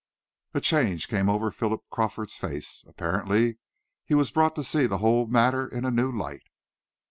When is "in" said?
5.67-5.85